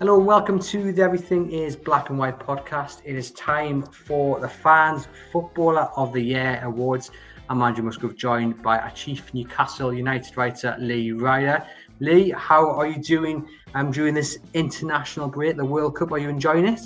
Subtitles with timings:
[0.00, 3.02] Hello and welcome to the Everything is Black and White podcast.
[3.04, 7.10] It is time for the Fans Footballer of the Year Awards.
[7.50, 11.66] I'm Andrew Musgrove, joined by our chief Newcastle United writer, Lee Ryder.
[11.98, 16.12] Lee, how are you doing um, during this international break, the World Cup?
[16.12, 16.80] Are you enjoying it?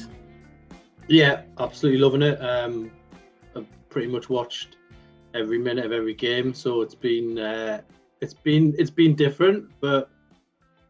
[1.06, 2.40] Yeah, absolutely loving it.
[2.40, 2.90] Um,
[3.54, 4.76] I've pretty much watched
[5.34, 7.80] every minute of every game, so it's been uh,
[8.20, 10.10] it's been it's been different, but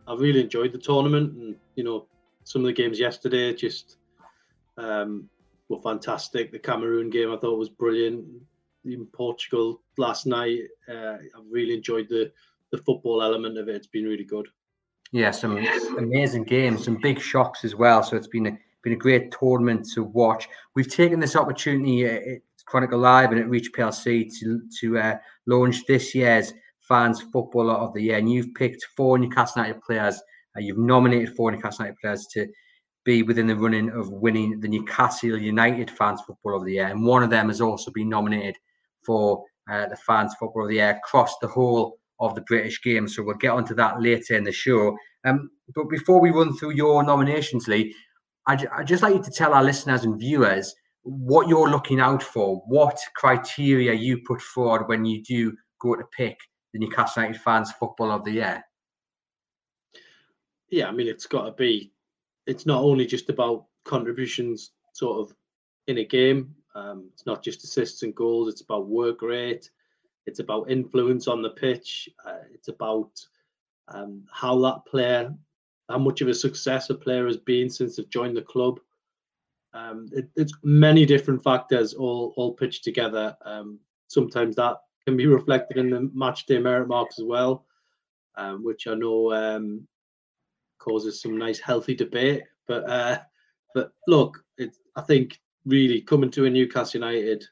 [0.09, 2.07] I've really enjoyed the tournament and you know
[2.45, 3.97] some of the games yesterday just
[4.77, 5.29] um,
[5.69, 6.53] were fantastic.
[6.53, 8.25] The Cameroon game I thought was brilliant.
[8.85, 12.31] In Portugal last night, uh, I really enjoyed the
[12.71, 13.77] the football element of it.
[13.77, 14.49] It's been really good.
[15.13, 15.57] Yeah, some
[15.97, 18.03] amazing games, some big shocks as well.
[18.03, 20.49] So it's been a been a great tournament to watch.
[20.75, 25.17] We've taken this opportunity at uh, Chronicle Live and at Reach PLC to to uh,
[25.47, 30.21] launch this year's Fans Footballer of the Year, and you've picked four Newcastle United players
[30.57, 32.47] uh, you've nominated four Newcastle United players to
[33.05, 37.05] be within the running of winning the Newcastle United Fans Football of the Year, and
[37.05, 38.57] one of them has also been nominated
[39.05, 43.09] for uh, the Fans Football of the Year across the whole of the British game.
[43.09, 44.97] So we'll get onto that later in the show.
[45.25, 47.95] Um, but before we run through your nominations, Lee,
[48.47, 52.23] I'd, I'd just like you to tell our listeners and viewers what you're looking out
[52.23, 56.39] for, what criteria you put forward when you do go to pick
[56.73, 58.65] the Newcastle United Fans Football of the Year
[60.75, 61.93] yeah, I mean, it's got to be.
[62.49, 65.37] It's not only just about contributions, sort of,
[65.87, 66.53] in a game.
[66.75, 68.49] Um, it's not just assists and goals.
[68.49, 69.71] It's about work rate.
[70.27, 72.09] It's about influence on the pitch.
[72.27, 73.11] Uh, it's about
[73.87, 75.33] um, how that player,
[75.89, 78.81] how much of a success a player has been since they've joined the club.
[79.75, 83.37] Um, it, it's many different factors all all pitched together.
[83.45, 87.65] Um, sometimes that can be reflected in the match day merit marks as well,
[88.37, 89.87] um, which I know um,
[90.85, 92.43] causes some nice healthy debate.
[92.69, 93.19] But uh,
[93.75, 97.45] but look, it, I think really coming to a Newcastle United,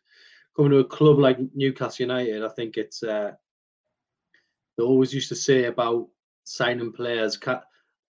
[0.55, 3.33] coming to a club like Newcastle United, I think it's uh,
[4.77, 6.09] they always used to say about
[6.45, 7.61] signing players, can,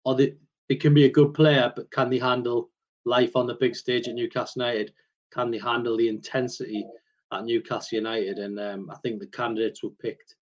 [0.06, 0.36] or they,
[0.68, 2.70] they can be a good player, but can they handle
[3.06, 4.94] life on the big stage at Newcastle United?
[5.32, 6.86] Can they handle the intensity
[7.32, 8.40] at Newcastle United?
[8.40, 10.36] And um, I think the candidates were picked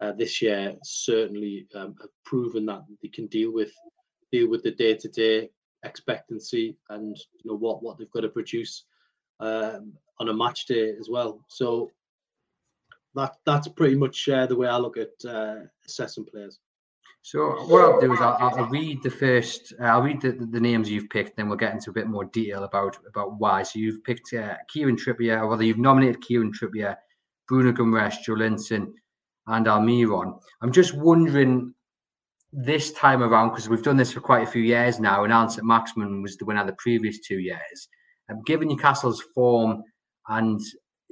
[0.00, 3.72] uh, this year certainly um, have proven that they can deal with
[4.32, 5.50] deal with the day to day
[5.84, 8.84] expectancy and you know what what they've got to produce
[9.40, 11.44] um, on a match day as well.
[11.48, 11.90] So
[13.14, 16.58] that that's pretty much uh, the way I look at uh, assessing players.
[17.22, 19.74] So what I'll do is I'll, I'll read the first.
[19.80, 22.26] Uh, I'll read the, the names you've picked, then we'll get into a bit more
[22.26, 23.64] detail about about why.
[23.64, 26.94] So you've picked uh, Kieran Trippier, or whether you've nominated Kieran Trippier,
[27.48, 28.92] Bruno Guimaraes, Joelinton,
[29.48, 30.38] and Almiron.
[30.62, 31.74] I'm just wondering
[32.58, 35.50] this time around, because we've done this for quite a few years now, and Allan
[35.50, 37.88] Saint-Maximin was the winner the previous two years.
[38.30, 39.82] Um, given Newcastle's form
[40.28, 40.58] and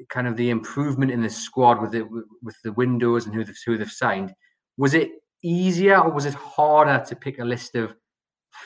[0.09, 2.07] kind of the improvement in the squad with it
[2.43, 4.33] with the windows and who they've, who they've signed,
[4.79, 5.11] was it
[5.43, 7.95] easier or was it harder to pick a list of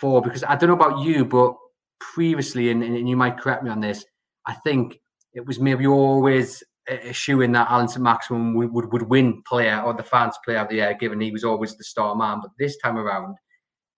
[0.01, 0.23] four?
[0.23, 1.57] Because I don't know about you, but
[2.01, 4.05] previously, and, and you might correct me on this,
[4.47, 5.01] I think
[5.35, 10.03] it was maybe always eschewing that Allan Saint-Maximin would, would, would win player or the
[10.03, 12.41] fans player of the year, given he was always the star man.
[12.41, 13.37] But this time around,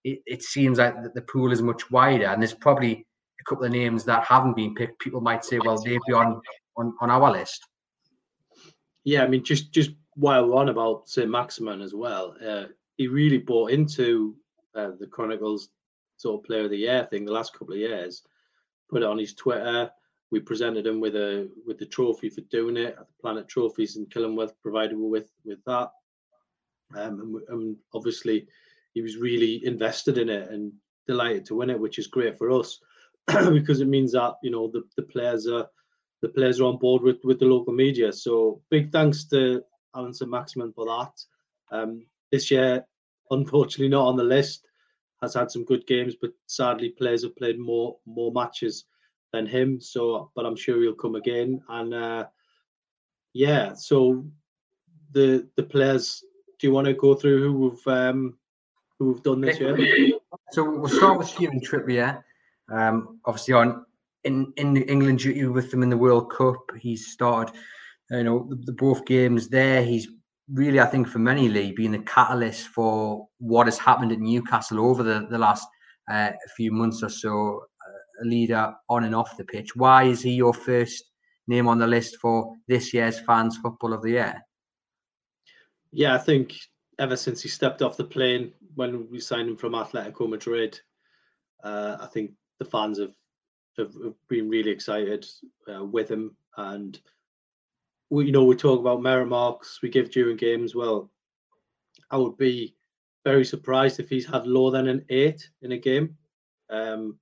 [0.05, 3.06] it, it seems like the pool is much wider, and there's probably
[3.41, 4.99] a couple of names that haven't been picked.
[5.01, 6.41] People might say, well, they'd be on,
[6.77, 7.67] on, on our list.
[9.05, 12.65] Yeah, I mean, just just while we're on about Saint-Maximin as well, uh,
[12.97, 14.37] he really bought into
[14.75, 15.71] uh, the Chronicles
[16.17, 18.22] sort of player of the year thing the last couple of years.
[18.91, 19.91] Put it on his Twitter
[20.30, 22.97] we presented him with a with the trophy for doing it.
[22.98, 25.91] At the Planet Trophies in Killingworth provided with with that,
[26.97, 28.47] um, and, and, obviously
[28.94, 30.72] he was really invested in it and
[31.06, 32.80] delighted to win it, which is great for us
[33.27, 35.66] because it means that you know the, the players are
[36.22, 38.12] the players are on board with with the local media.
[38.12, 39.62] So big thanks to
[39.94, 41.12] Allan Saint-Maximin for that.
[41.77, 42.84] Um, this year,
[43.30, 44.66] unfortunately, not on the list.
[45.22, 48.86] Has had some good games, but sadly, players have played more more matches
[49.32, 49.80] than him.
[49.80, 51.62] So, but I'm sure he'll come again.
[51.68, 52.27] And uh,
[53.32, 54.24] yeah, so
[55.12, 56.24] the the players.
[56.59, 58.36] Do you want to go through who we've um,
[58.98, 59.77] who we've done this year?
[60.53, 62.24] So we'll start with Kieran Trippier.
[62.72, 63.84] Um, obviously, on
[64.24, 67.54] in in England duty with them in the World Cup, he's started.
[68.10, 69.84] You know the, the both games there.
[69.84, 70.09] He's
[70.53, 74.80] really, I think, for many Lee, being the catalyst for what has happened at Newcastle
[74.80, 75.66] over the the last
[76.10, 77.62] uh, few months or so.
[78.22, 79.75] Leader on and off the pitch.
[79.77, 81.05] Why is he your first
[81.47, 84.41] name on the list for this year's fans football of the year?
[85.93, 86.55] Yeah, I think
[86.99, 90.78] ever since he stepped off the plane when we signed him from Atletico Madrid,
[91.65, 93.15] uh, I think the fans have,
[93.78, 95.27] have, have been really excited
[95.73, 96.37] uh, with him.
[96.57, 97.01] And
[98.11, 100.75] we, you know, we talk about merit marks we give during games.
[100.75, 101.11] Well,
[102.11, 102.77] I would be
[103.25, 106.16] very surprised if he's had lower than an eight in a game
[106.71, 107.19] um,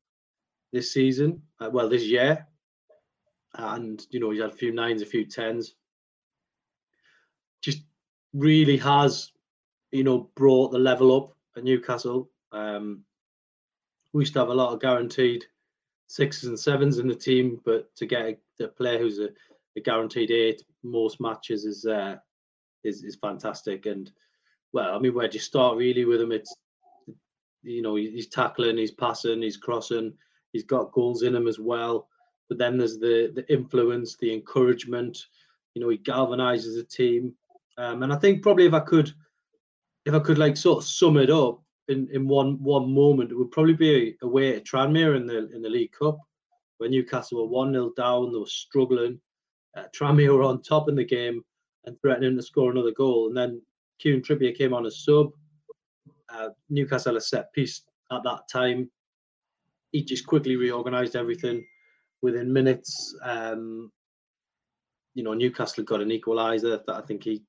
[0.73, 1.43] this season.
[1.61, 2.47] Uh, well, this year,
[3.55, 5.75] and you know, he's had a few nines, a few tens.
[7.63, 7.83] Just
[8.33, 9.33] really has,
[9.91, 12.31] you know, brought the level up at Newcastle.
[12.53, 13.05] Um,
[14.13, 15.45] we used to have a lot of guaranteed
[16.07, 18.23] sixes and sevens in the team, but to get
[18.61, 19.29] a, a player who's a,
[19.77, 22.17] a, guaranteed eight most matches is uh,
[22.85, 23.87] is is fantastic.
[23.87, 24.11] And
[24.73, 26.33] well, I mean, where do you start really with him?
[26.33, 26.55] It's
[27.63, 30.15] you know he's tackling, he's passing, he's crossing,
[30.53, 32.09] he's got goals in him as well.
[32.49, 35.19] But then there's the the influence, the encouragement.
[35.75, 37.35] You know, he galvanizes the team.
[37.77, 39.13] Um, and I think probably if I could,
[40.05, 43.39] if I could like sort of sum it up in, in one one moment, it
[43.39, 46.19] would probably be away at Tranmere in the in the League Cup,
[46.79, 49.21] when Newcastle were one 0 down, they were struggling.
[49.77, 51.45] Uh, Tranmere were on top in the game
[51.85, 53.61] and threatening to score another goal, and then
[53.99, 55.33] Kieran Trippier came on as sub.
[56.29, 58.91] Uh, Newcastle a set piece at that time.
[59.93, 61.65] He just quickly reorganised everything
[62.23, 63.17] within minutes.
[63.23, 63.91] Um,
[65.15, 67.43] you know, Newcastle got an equaliser that I think he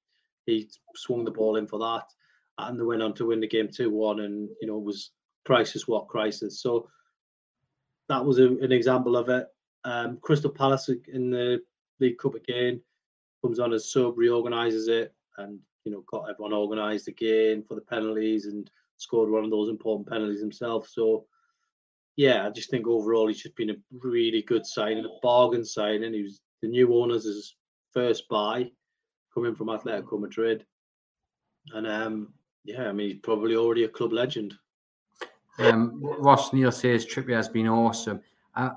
[0.46, 2.06] he swung the ball in for that,
[2.58, 5.12] and they went on to win the game two one, and you know it was
[5.46, 6.62] crisis what crisis.
[6.62, 6.88] So
[8.08, 9.48] that was a, an example of it.
[9.84, 11.62] Um, Crystal Palace in the
[12.00, 12.82] League Cup again
[13.42, 17.82] comes on as sub, reorganises it, and you know got everyone organised again for the
[17.82, 20.88] penalties and scored one of those important penalties himself.
[20.90, 21.26] So
[22.16, 26.14] yeah, I just think overall he's just been a really good signing, a bargain signing.
[26.14, 27.56] He was the new owners'
[27.94, 28.70] first buy
[29.34, 30.66] coming from Atletico Madrid.
[31.74, 32.34] And um,
[32.66, 34.56] yeah, I mean, he's probably already a club legend.
[35.60, 38.22] Um, Ross Neal says Trippier has been awesome.
[38.56, 38.72] Uh,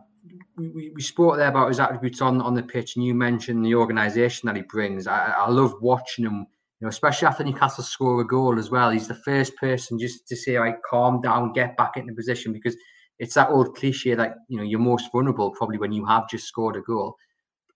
[0.56, 3.74] we, we spoke there about his attributes on, on the pitch, and you mentioned the
[3.74, 5.06] organisation that he brings.
[5.06, 6.46] I, I love watching him,
[6.80, 8.90] you know, especially after Newcastle score a goal as well.
[8.90, 12.76] He's the first person just to say, "Like, calm down, get back into position," because
[13.18, 16.46] it's that old cliche that you know you're most vulnerable probably when you have just
[16.46, 17.16] scored a goal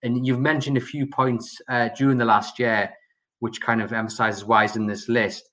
[0.03, 2.91] and you've mentioned a few points uh, during the last year,
[3.39, 5.49] which kind of emphasizes why he's in this list.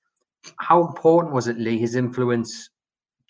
[0.59, 2.69] How important was it, Lee, his influence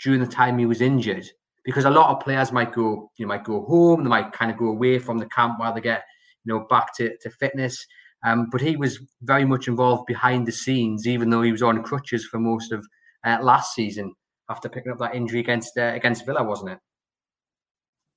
[0.02, 1.26] during the time he was injured?
[1.64, 4.52] Because a lot of players might go, you know, might go home, they might kind
[4.52, 6.04] of go away from the camp while they get,
[6.44, 7.86] you know, back to, to fitness.
[8.24, 11.84] Um, but he was very much involved behind the scenes, even though he was on
[11.84, 12.86] crutches for most of
[13.24, 14.14] uh, last season
[14.50, 16.80] after picking up that injury against uh, against Villa, wasn't it?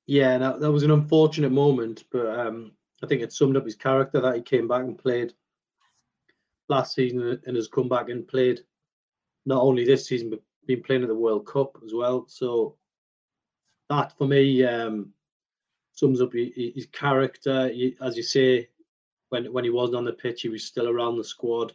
[0.06, 2.72] Yeah, that, that was an unfortunate moment, but um,
[3.02, 5.34] I think it summed up his character that he came back and played
[6.68, 8.60] last season and has come back and played
[9.46, 12.26] not only this season but been playing at the World Cup as well.
[12.28, 12.76] So
[13.88, 15.12] that for me um,
[15.92, 17.68] sums up his character.
[17.68, 18.68] He, as you say,
[19.30, 21.74] when when he wasn't on the pitch, he was still around the squad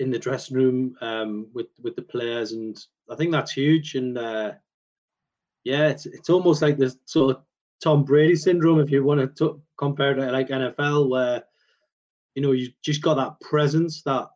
[0.00, 3.94] in the dressing room um, with with the players, and I think that's huge.
[3.94, 4.52] And uh,
[5.62, 7.42] yeah, it's it's almost like this sort of
[7.82, 11.44] Tom Brady syndrome, if you want to compare it to like NFL, where
[12.34, 14.28] you know you just got that presence that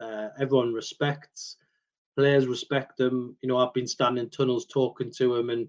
[0.00, 1.56] uh, everyone respects,
[2.14, 3.36] players respect them.
[3.40, 5.66] You know, I've been standing in tunnels talking to him, and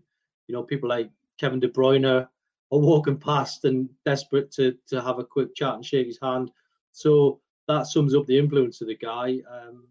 [0.48, 2.30] you know, people like Kevin De Bruyne are
[2.70, 6.52] walking past and desperate to to have a quick chat and shake his hand.
[6.92, 9.40] So that sums up the influence of the guy.
[9.52, 9.88] Um,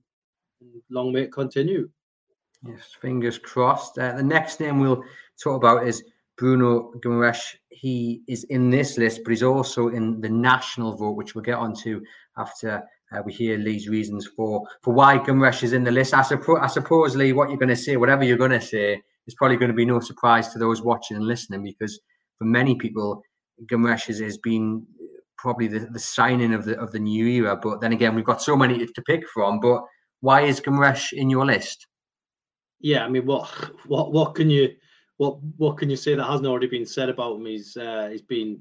[0.91, 1.89] long may it continue.
[2.67, 3.99] Yes, fingers crossed.
[3.99, 5.03] Uh, the next name we'll
[5.43, 6.03] talk about is
[6.37, 11.35] Bruno Guimaraes, he is in this list, but he's also in the national vote, which
[11.35, 12.01] we'll get onto
[12.37, 16.15] after uh, we hear Lee's reasons for for why Guimaraes is in the list.
[16.15, 19.03] I, suppo- I suppose, Lee, what you're going to say, whatever you're going to say,
[19.27, 22.01] is probably going to be no surprise to those watching and listening, because
[22.39, 23.23] for many people,
[23.71, 24.87] Guimaraes has been
[25.47, 27.57] probably the, the signing of the of the new era.
[27.57, 29.61] But then again, we've got so many to pick from.
[29.61, 29.85] But
[30.21, 31.87] why is Guimaraes in your list?
[32.81, 33.49] Yeah, I mean, what
[33.87, 34.71] what what can you
[35.19, 37.47] what what can you say that hasn't already been said about him?
[37.47, 38.61] He's uh, he's been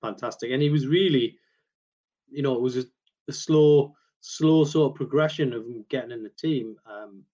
[0.00, 1.36] fantastic, and he was really,
[2.30, 2.84] you know, it was a,
[3.28, 6.76] a slow slow sort of progression of him getting in the team.
[6.86, 7.24] Um,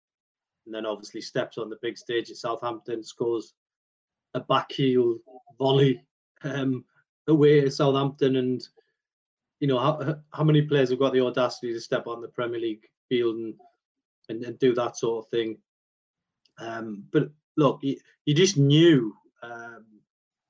[0.65, 3.53] and then obviously steps on the big stage at Southampton, scores
[4.33, 5.17] a backheel
[5.59, 6.03] volley
[6.45, 6.85] um,
[7.29, 8.67] away at Southampton, and
[9.61, 12.61] you know how how many players have got the audacity to step on the Premier
[12.61, 13.55] League field and
[14.29, 15.59] and, and do that sort of thing.
[16.59, 19.85] Um, but look, you, you just knew um,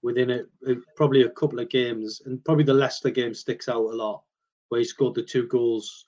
[0.03, 3.77] within a, a, probably a couple of games, and probably the Leicester game sticks out
[3.77, 4.23] a lot,
[4.69, 6.07] where he scored the two goals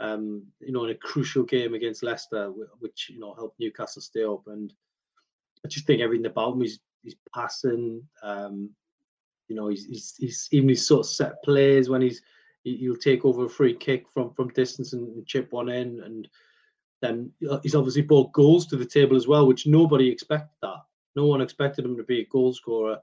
[0.00, 4.24] um, you know, in a crucial game against Leicester, which you know helped Newcastle stay
[4.24, 4.42] up.
[4.46, 4.72] And
[5.64, 8.02] I just think everything about him, he's he's passing.
[8.22, 8.70] Um,
[9.48, 12.22] you know, he's, he's he's even his sort of set plays when he's
[12.64, 16.28] he, will take over a free kick from from distance and, chip one in, and
[17.02, 20.82] then uh, he's obviously brought goals to the table as well, which nobody expected that.
[21.14, 22.98] No one expected him to be a goal scorer.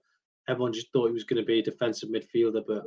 [0.47, 2.83] Everyone just thought he was going to be a defensive midfielder, but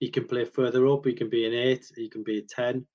[0.00, 1.06] he can play further up.
[1.06, 1.86] He can be an eight.
[1.96, 2.86] He can be a ten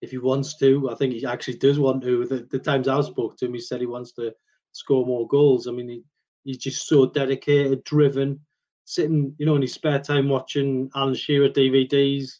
[0.00, 0.90] if he wants to.
[0.90, 2.26] I think he actually does want to.
[2.26, 4.32] The, the times I've spoke to him, he said he wants to
[4.72, 5.66] score more goals.
[5.66, 6.04] I mean, he,
[6.44, 8.40] he's just so dedicated, driven,
[8.84, 12.30] sitting, you know, in his spare time watching Alan Shearer DVDs,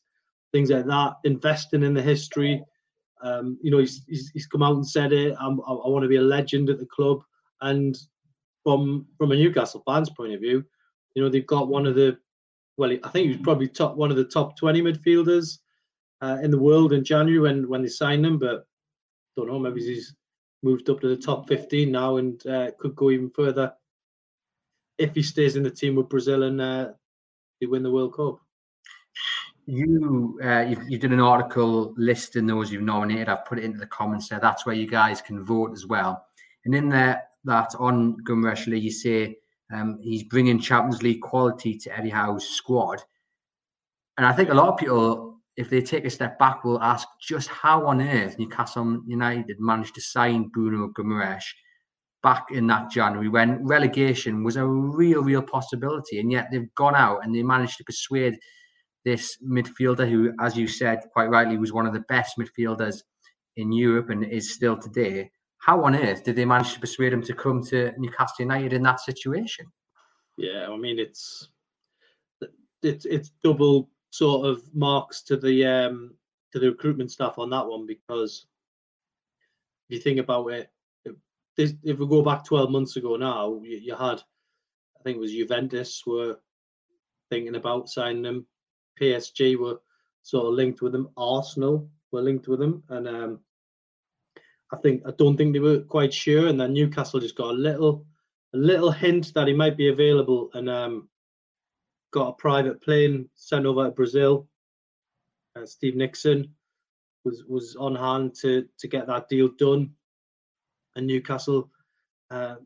[0.52, 2.62] things like that, investing in the history.
[3.22, 5.34] Um, you know, he's, he's, he's come out and said it.
[5.38, 7.20] I'm, I, I want to be a legend at the club.
[7.60, 7.96] And
[8.62, 10.64] from from a Newcastle fans' point of view,
[11.14, 12.18] you know, they've got one of the
[12.76, 15.58] well, I think he was probably top one of the top 20 midfielders
[16.22, 18.66] uh, in the world in January when when they signed him, but
[19.36, 19.58] don't know.
[19.58, 20.14] Maybe he's
[20.62, 23.72] moved up to the top 15 now and uh, could go even further
[25.00, 26.88] if he stays in the team with Brazil and uh,
[27.60, 28.38] they win the World Cup.
[29.66, 33.28] You, uh, you you did an article listing those you've nominated.
[33.28, 34.40] I've put it into the comments there.
[34.40, 36.24] That's where you guys can vote as well.
[36.64, 39.36] And in there, that on Guimaraes Lee, you say
[39.72, 43.02] um, he's bringing Champions League quality to Eddie Howe's squad.
[44.16, 45.30] And I think a lot of people
[45.60, 49.94] if they take a step back, will ask just how on earth Newcastle United managed
[49.94, 51.44] to sign Bruno Guimaraes
[52.22, 56.20] back in that January when relegation was a real, real possibility.
[56.20, 58.38] And yet they've gone out and they managed to persuade
[59.04, 63.02] this midfielder, who, as you said quite rightly, was one of the best midfielders
[63.56, 65.30] in Europe and is still today.
[65.58, 68.82] How on earth did they manage to persuade him to come to Newcastle United in
[68.82, 69.66] that situation?
[70.36, 71.48] Yeah, I mean it's
[72.82, 76.14] it's it's double sort of marks to the um,
[76.52, 78.46] to the recruitment staff on that one because
[79.88, 80.70] if you think about it,
[81.60, 84.22] if, we go back 12 months ago now, you, you, had,
[84.98, 86.38] I think it was Juventus were
[87.30, 88.46] thinking about signing them,
[89.00, 89.80] PSG were
[90.22, 93.40] sort of linked with them, Arsenal were linked with them, and um,
[94.72, 97.52] I think I don't think they were quite sure, and then Newcastle just got a
[97.52, 98.06] little
[98.54, 101.08] a little hint that he might be available, and um,
[102.12, 104.48] got a private plane sent over to Brazil.
[105.56, 106.48] Uh, Steve Nickson
[107.24, 109.92] was was on hand to to get that deal done.
[110.96, 111.70] And Newcastle,
[112.30, 112.56] uh,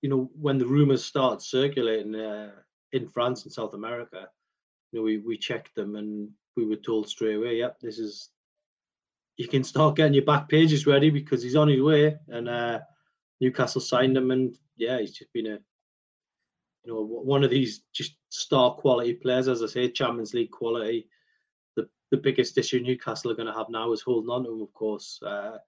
[0.00, 2.52] you know, when the rumours started circulating uh,
[2.92, 4.28] in France and South America,
[4.90, 8.30] you know, we we checked them and we were told straight away, yep, this is
[9.36, 12.16] you can start getting your back pages ready because he's on his way.
[12.28, 12.80] And uh,
[13.40, 15.58] Newcastle signed him, and yeah, he's just been a
[16.84, 21.08] you know, one of these just star quality players, as I say, Champions League quality.
[21.76, 24.62] The the biggest issue Newcastle are going to have now is holding on to him,
[24.62, 25.20] of course.
[25.24, 25.58] Uh,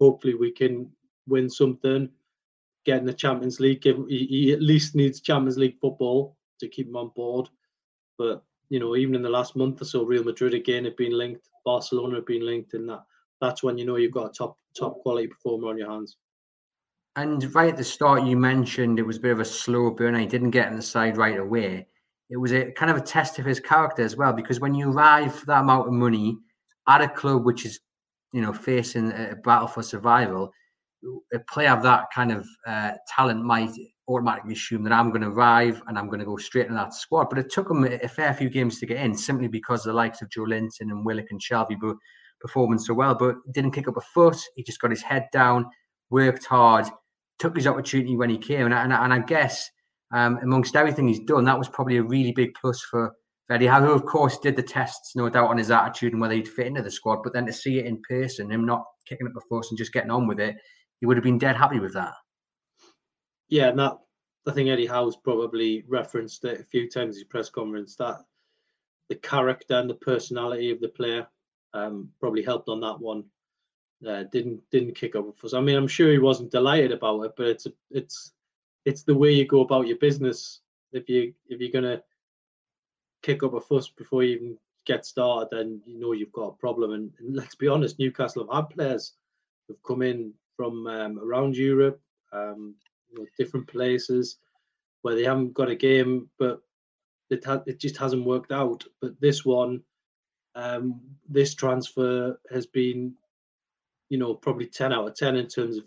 [0.00, 0.90] hopefully, we can
[1.26, 2.08] win something,
[2.84, 3.82] get in the Champions League.
[3.82, 7.48] Give, he, he at least needs Champions League football to keep him on board.
[8.18, 11.16] But you know, even in the last month or so, Real Madrid again have been
[11.16, 13.04] linked, Barcelona have been linked, and that
[13.40, 16.16] that's when you know you've got a top top quality performer on your hands.
[17.16, 20.14] And right at the start, you mentioned it was a bit of a slow burn.
[20.14, 21.88] He didn't get in the side right away.
[22.30, 24.92] It was a kind of a test of his character as well, because when you
[24.92, 26.38] arrive for that amount of money
[26.88, 27.80] at a club which is,
[28.32, 30.52] you know, facing a battle for survival,
[31.32, 33.70] a player of that kind of uh, talent might
[34.08, 36.94] automatically assume that I'm going to arrive and I'm going to go straight in that
[36.94, 37.30] squad.
[37.30, 40.20] But it took him a fair few games to get in, simply because the likes
[40.20, 41.94] of Joelinton and Willock and Shelvey were
[42.40, 44.38] performing so well, but didn't kick up a foot.
[44.56, 45.66] He just got his head down,
[46.10, 46.86] worked hard,
[47.38, 48.66] took his opportunity when he came.
[48.66, 49.70] And, and, and I guess
[50.12, 53.12] um, amongst everything he's done, that was probably a really big plus for
[53.50, 56.34] Eddie Howe, who of course did the tests, no doubt, on his attitude and whether
[56.34, 57.22] he'd fit into the squad.
[57.24, 59.92] But then to see it in person, him not kicking up a fuss and just
[59.92, 60.56] getting on with it,
[61.00, 62.14] he would have been dead happy with that.
[63.48, 63.98] Yeah, and that
[64.46, 68.18] I think Eddie Howe's probably referenced it a few times in his press conference that
[69.08, 71.26] the character and the personality of the player
[71.74, 73.24] um, probably helped on that one
[74.06, 75.54] uh, didn't didn't kick up fuss.
[75.54, 78.32] I mean, I'm sure he wasn't delighted about it, but it's a, it's
[78.84, 80.60] it's the way you go about your business.
[80.92, 82.02] If you if you're gonna
[83.22, 86.52] kick up a fuss before you even get started, then you know you've got a
[86.52, 86.92] problem.
[86.92, 89.12] And, and let's be honest, Newcastle have had players
[89.68, 91.98] who've come in from um, around Europe,
[92.34, 92.74] um,
[93.08, 94.36] you know, different places
[95.00, 96.60] where they haven't got a game, but
[97.30, 98.84] it ha- it just hasn't worked out.
[99.00, 99.80] But this one,
[100.54, 103.14] um, this transfer has been,
[104.10, 105.84] you know, probably ten out of ten in terms of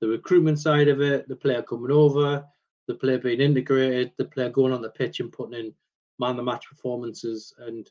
[0.00, 2.44] the recruitment side of it, the player coming over,
[2.88, 5.72] the player being integrated, the player going on the pitch and putting in
[6.18, 7.88] man the match performances and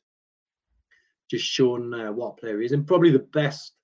[1.31, 2.73] just showing uh, what player he is.
[2.73, 3.74] And probably the best,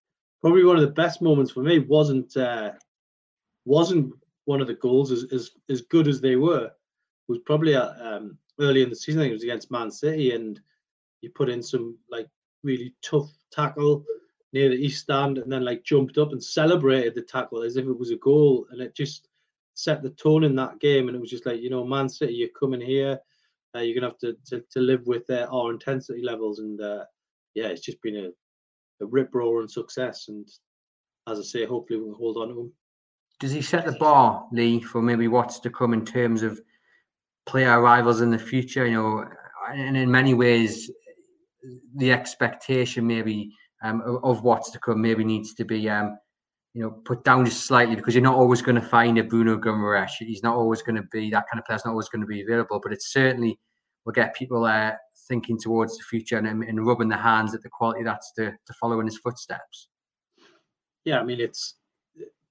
[0.41, 2.71] probably one of the best moments for me wasn't uh,
[3.65, 4.13] wasn't
[4.45, 6.65] one of the goals as as, as good as they were.
[6.65, 6.73] it
[7.27, 9.21] Was probably at, um, early in the season.
[9.21, 10.59] I think it was against Man City, and
[11.21, 12.27] you put in some like
[12.63, 14.03] really tough tackle
[14.53, 17.85] near the east stand, and then like jumped up and celebrated the tackle as if
[17.85, 19.27] it was a goal, and it just
[19.75, 21.07] set the tone in that game.
[21.07, 23.19] And it was just like you know, Man City, you're coming here.
[23.73, 27.05] Uh, you're gonna have to, to, to live with uh, our intensity levels, and uh,
[27.53, 28.31] yeah, it's just been a
[29.05, 30.27] rip roaring success.
[30.27, 30.47] And
[31.27, 32.73] as I say, hopefully we can hold on to him.
[33.39, 36.61] Does he set the bar, Lee, for maybe what's to come in terms of
[37.47, 38.85] player arrivals in the future?
[38.85, 39.25] You know,
[39.73, 40.91] and in many ways,
[41.95, 43.51] the expectation maybe
[43.83, 46.17] um, of, what's to come maybe needs to be, um,
[46.73, 49.57] you know, put down just slightly because you're not always going to find a Bruno
[49.57, 50.11] Guimaraes.
[50.19, 51.79] He's not always going to be that kind of player.
[51.83, 53.59] not always going to be available, but it's certainly
[54.05, 54.93] will get people uh,
[55.27, 58.73] thinking towards the future and, and rubbing their hands at the quality that's to, to
[58.79, 59.89] follow in his footsteps.
[61.05, 61.75] Yeah, I mean, it's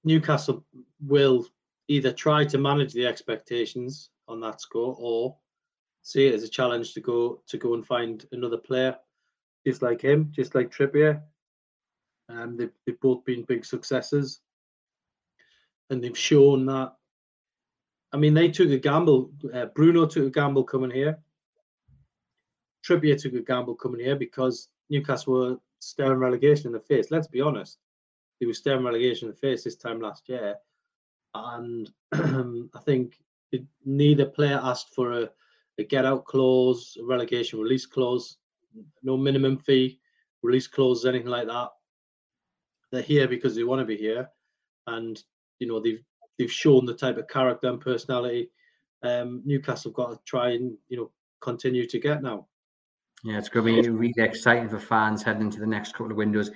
[0.03, 0.65] Newcastle
[1.05, 1.45] will
[1.87, 5.35] either try to manage the expectations on that score or
[6.03, 8.95] see it as a challenge to go to go and find another player
[9.65, 11.21] just like him, just like Trippier.
[12.29, 14.39] Um, they've, they've both been big successes,
[15.89, 16.93] and they've shown that.
[18.13, 19.31] I mean, they took a gamble.
[19.53, 21.19] Uh, Bruno took a gamble coming here.
[22.85, 27.11] Trippier took a gamble coming here because Newcastle were staring relegation in the face.
[27.11, 27.77] Let's be honest,
[28.39, 30.55] they were staring relegation in the face this time last year,
[31.33, 33.17] and I think
[33.51, 35.29] it, neither player asked for a,
[35.77, 38.37] a get out clause, a relegation release clause,
[39.03, 39.99] no minimum fee,
[40.41, 41.69] release clause, anything like that.
[42.91, 44.29] They're here because they want to be here,
[44.87, 45.21] and
[45.59, 46.03] you know they've
[46.37, 48.49] they've shown the type of character and personality
[49.03, 52.47] um, Newcastle have got to try and you know continue to get now.
[53.23, 56.17] Yeah, it's going to be really exciting for fans heading into the next couple of
[56.17, 56.49] windows.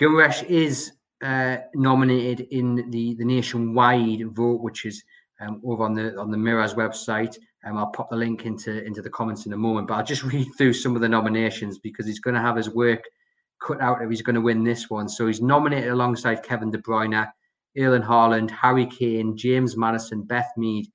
[0.00, 0.92] Guimaraes is
[1.22, 5.02] uh, nominated in the, the nationwide vote, which is
[5.40, 7.36] um, over on the on the Mirrors website.
[7.64, 10.22] Um, I'll pop the link into into the comments in a moment, but I'll just
[10.32, 13.04] read through some of the nominations because he's going to have his work
[13.60, 15.08] cut out if he's going to win this one.
[15.08, 17.30] So he's nominated alongside Kevin De Bruyne,
[17.78, 20.86] Erling Haaland, Harry Kane, James Maddison, Beth Mead,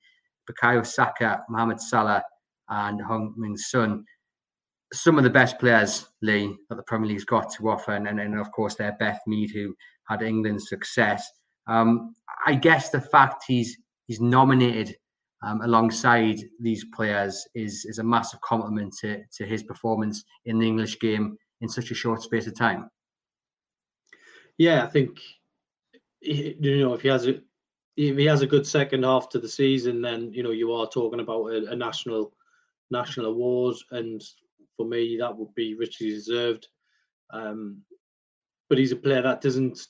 [0.50, 2.24] Bukayo Saka, Mohamed Salah,
[2.70, 4.04] and Heung-min Son.
[4.96, 8.40] Some of the best players, Lee, that the Premier League's got to offer, and, and,
[8.40, 9.76] of course, there Beth Mead, who
[10.08, 11.30] had England's success.
[11.68, 13.78] Um, I guess the fact he's
[14.08, 14.96] he's nominated
[15.44, 20.68] um, alongside these players is is a massive compliment to to his performance in the
[20.68, 22.90] English game in such a short space of time.
[24.58, 25.20] Yeah, I think
[26.22, 27.42] you know if he has a
[27.98, 30.88] if he has a good second half to the season, then you know you are
[30.88, 32.34] talking about a, a national
[32.92, 34.24] national award, and
[34.78, 36.68] for me that would be richly deserved.
[37.32, 37.82] Um,
[38.70, 39.88] but he's a player that doesn't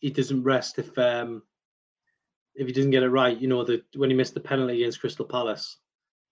[0.00, 1.42] he doesn't rest if um,
[2.54, 3.38] if he doesn't get it right.
[3.38, 5.78] You know, when he missed the penalty against Crystal Palace,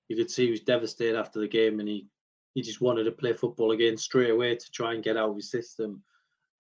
[0.08, 2.08] you could see he was devastated after the game, and he
[2.54, 5.36] he just wanted to play football again straight away to try and get out of
[5.36, 6.02] his system.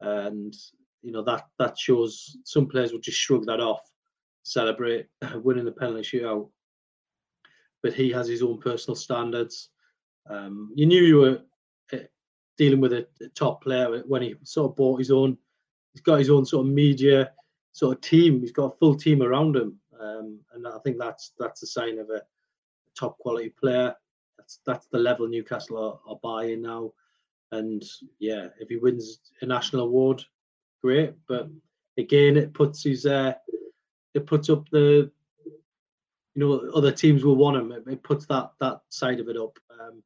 [0.00, 0.54] And
[1.02, 3.80] you know that that shows some players would just shrug that off,
[4.42, 6.50] celebrate winning the penalty shootout.
[7.82, 9.70] But he has his own personal standards.
[10.28, 11.40] Um, you knew you were
[11.92, 12.04] eh,
[12.58, 15.38] dealing with a, a top player when he sort of bought his own
[15.96, 17.32] he's got his own sort of media
[17.72, 18.40] sort of team.
[18.40, 21.98] He's got a full team around him, um, and I think that's that's a sign
[21.98, 22.22] of a,
[22.98, 23.94] top quality player.
[24.38, 26.92] That's that's the level Newcastle are, are buying now.
[27.52, 27.82] And
[28.18, 30.24] yeah, if he wins a national award,
[30.82, 31.14] great.
[31.28, 31.48] But
[31.98, 33.34] again, it puts his uh,
[34.14, 35.10] it puts up the
[35.44, 37.72] you know other teams will want him.
[37.72, 39.58] It, it puts that that side of it up.
[39.78, 40.02] Um,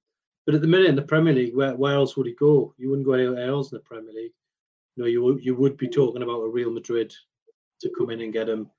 [0.50, 2.74] but at the minute in the Premier League, where, where else would he go?
[2.76, 4.32] You wouldn't go anywhere else in the Premier League
[4.96, 7.14] you know, you you would be talking about a Real Madrid
[7.80, 8.70] to come in and get him.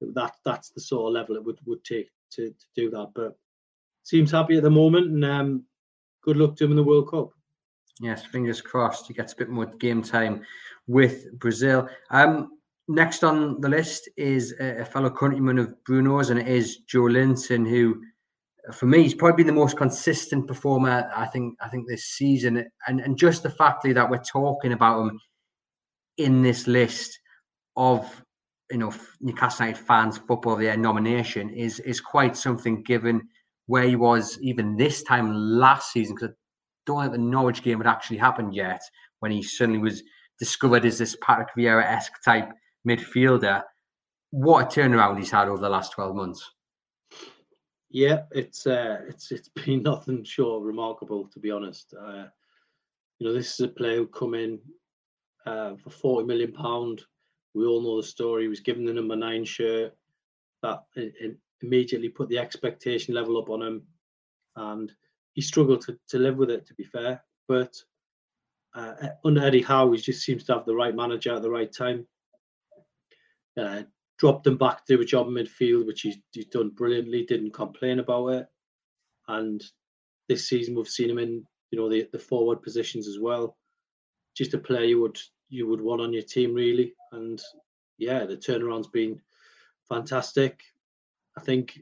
[0.00, 3.10] That that's the sort of level it would would take to, to do that.
[3.14, 3.36] But
[4.02, 5.64] seems happy at the moment, and um,
[6.22, 7.30] good luck to him in the World Cup.
[8.00, 9.08] Yes, fingers crossed.
[9.08, 10.42] He gets a bit more game time
[10.86, 11.88] with Brazil.
[12.10, 16.80] Um, next on the list is a, a fellow countryman of Bruno's, and it is
[16.92, 18.02] Joelinton, who,
[18.72, 21.10] for me, he's probably been the most consistent performer.
[21.14, 21.56] I think.
[21.60, 25.20] I think this season, and and just the fact that we're talking about him
[26.18, 27.18] in this list
[27.76, 28.22] of
[28.70, 33.22] you know Newcastle United fans football their nomination is is quite something given
[33.66, 36.34] where he was even this time last season because I
[36.86, 38.80] don't think the Norwich game had actually happened yet
[39.20, 40.02] when he suddenly was
[40.38, 42.50] discovered as this Patrick Vieira esque type
[42.86, 43.62] midfielder.
[44.30, 46.42] What a turnaround he's had over the last twelve months.
[47.90, 51.94] Yeah, it's uh, it's it's been nothing short remarkable to be honest.
[51.98, 52.26] Uh,
[53.18, 54.58] you know, this is a player who come in
[55.46, 57.02] uh, for forty million pound.
[57.54, 58.42] We all know the story.
[58.42, 59.94] He was given the number nine shirt.
[60.62, 63.82] That it, it immediately put the expectation level up on him,
[64.56, 64.92] and
[65.32, 66.66] he struggled to, to live with it.
[66.66, 67.74] To be fair, but
[68.74, 68.92] uh,
[69.24, 72.06] under Eddie Howe, he just seems to have the right manager at the right time.
[73.56, 73.82] Uh,
[74.18, 77.24] dropped him back to a job in midfield, which he's, he's done brilliantly.
[77.24, 78.46] Didn't complain about it,
[79.28, 79.62] and
[80.28, 83.56] this season we've seen him in you know the, the forward positions as well.
[84.36, 87.40] Just a player you would you would want on your team really, and
[87.96, 89.20] yeah, the turnaround's been
[89.88, 90.60] fantastic.
[91.36, 91.80] I think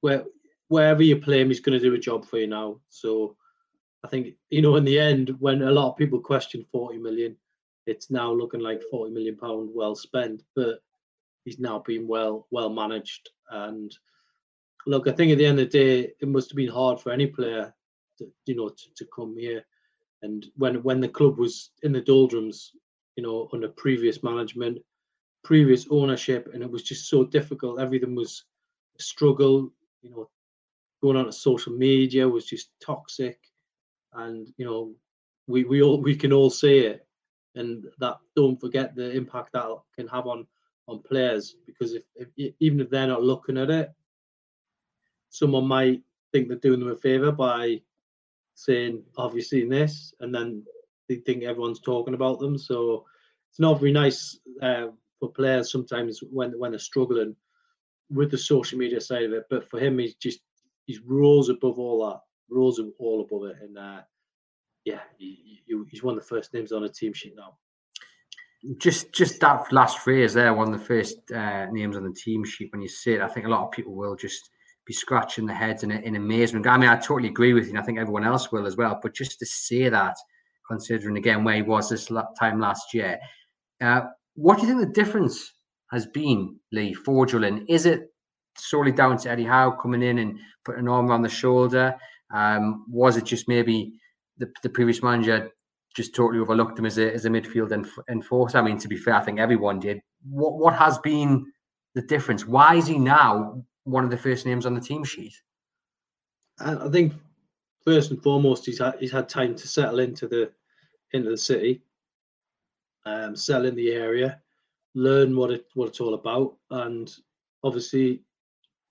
[0.00, 0.24] where
[0.68, 2.80] wherever you play him, he's going to do a job for you now.
[2.88, 3.36] So
[4.04, 7.36] I think you know in the end, when a lot of people question 40 million,
[7.86, 10.42] it's now looking like 40 million pound well spent.
[10.54, 10.80] But
[11.46, 13.30] he's now been well well managed.
[13.50, 13.96] And
[14.86, 17.10] look, I think at the end of the day, it must have been hard for
[17.10, 17.72] any player,
[18.18, 19.64] to, you know, to, to come here.
[20.22, 22.72] And when when the club was in the doldrums,
[23.16, 24.78] you know, under previous management,
[25.44, 27.80] previous ownership, and it was just so difficult.
[27.80, 28.44] Everything was
[28.98, 29.72] a struggle.
[30.02, 30.28] You know,
[31.02, 33.38] going on to social media was just toxic,
[34.14, 34.94] and you know,
[35.46, 37.06] we we all we can all see it,
[37.54, 40.46] and that don't forget the impact that can have on
[40.88, 43.90] on players because if, if even if they're not looking at it,
[45.30, 47.80] someone might think they're doing them a favor by
[48.54, 50.64] saying, "Have you seen this?" and then
[51.08, 52.58] they think everyone's talking about them.
[52.58, 53.04] So
[53.50, 57.34] it's not very nice uh, for players sometimes when when they're struggling
[58.10, 59.46] with the social media side of it.
[59.50, 60.40] But for him, he's just
[60.86, 64.02] he's rose above all that, rose all above it, and uh,
[64.84, 67.58] yeah, he, he, he's one of the first names on a team sheet now
[68.78, 72.44] just just that last phrase there, one of the first uh, names on the team
[72.44, 72.72] sheet.
[72.72, 74.50] When you say it, I think a lot of people will just
[74.86, 76.66] be scratching their heads in, in amazement.
[76.66, 78.98] I mean, I totally agree with you, and I think everyone else will as well.
[79.02, 80.16] But just to say that,
[80.68, 83.18] considering again where he was this time last year,
[83.80, 84.02] uh,
[84.34, 85.52] what do you think the difference
[85.90, 87.66] has been, Lee, for Julian?
[87.68, 88.12] Is it
[88.56, 91.96] solely down to Eddie Howe coming in and putting an arm around the shoulder?
[92.34, 93.92] Um, was it just maybe
[94.38, 95.50] the, the previous manager
[95.96, 98.58] just totally overlooked him as a as a midfield and f enforcer.
[98.58, 100.00] I mean, to be fair, I think everyone did.
[100.28, 101.50] What what has been
[101.94, 102.46] the difference?
[102.46, 105.34] Why is he now one of the first names on the team sheet?
[106.58, 107.14] I think
[107.84, 110.52] first and foremost, he's had he's had time to settle into the
[111.12, 111.82] into the city,
[113.06, 114.40] um, settle in the area,
[114.94, 117.14] learn what it what it's all about, and
[117.64, 118.22] obviously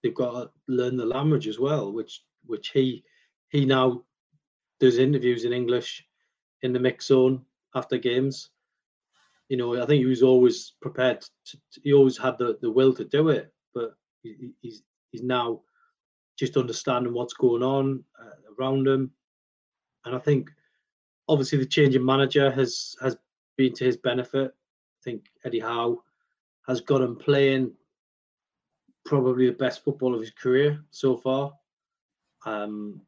[0.02, 3.04] they've got to learn the language as well, which which he
[3.50, 4.04] he now
[4.80, 6.04] does interviews in English
[6.66, 8.50] in the mix zone after games.
[9.50, 11.22] You know, I think he was always prepared.
[11.22, 15.62] To, he always had the, the will to do it, but he, he's he's now
[16.38, 19.12] just understanding what's going on uh, around him.
[20.04, 20.50] And I think
[21.30, 23.16] obviously the change in manager has has
[23.56, 24.52] been to his benefit.
[24.52, 26.02] I think Eddie Howe
[26.68, 27.72] has got him playing
[29.06, 31.54] probably the best football of his career so far.
[32.46, 33.02] Um,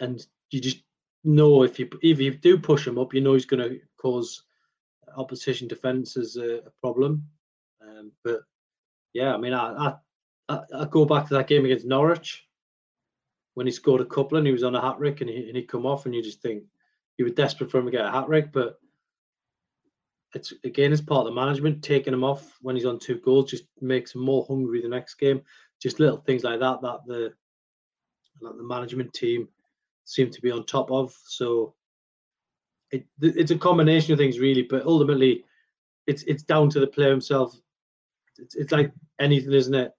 [0.00, 0.82] and you just
[1.26, 4.42] know if you if you do push him up, you know he's going to cause
[5.16, 7.26] opposition defences a, a problem.
[7.82, 8.40] Um, but
[9.12, 9.94] yeah, I mean, I,
[10.48, 12.46] I I go back to that game against Norwich
[13.54, 15.56] when he scored a couple and he was on a hat trick and he and
[15.56, 16.62] he come off and you just think
[17.16, 18.78] you were desperate for him to get a hat trick, but
[20.34, 23.50] it's again it's part of the management taking him off when he's on two goals
[23.50, 25.40] just makes him more hungry the next game.
[25.80, 27.32] Just little things like that that the
[28.40, 29.48] like the management team
[30.06, 31.14] seem to be on top of.
[31.26, 31.74] So
[32.90, 35.44] it, it's a combination of things really, but ultimately
[36.06, 37.54] it's it's down to the player himself.
[38.38, 39.92] It's, it's like anything, isn't it?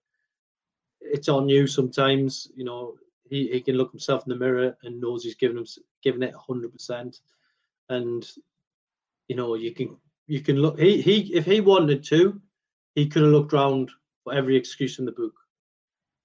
[1.01, 2.47] It's on you sometimes.
[2.55, 2.95] You know,
[3.29, 5.65] he, he can look himself in the mirror and knows he's given him
[6.01, 7.19] giving it hundred percent,
[7.89, 8.27] and
[9.27, 10.79] you know you can you can look.
[10.79, 12.41] He he if he wanted to,
[12.95, 13.91] he could have looked round
[14.23, 15.33] for every excuse in the book,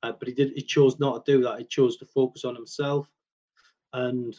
[0.05, 0.53] uh, but he did.
[0.55, 1.59] He chose not to do that.
[1.59, 3.09] He chose to focus on himself
[3.92, 4.38] and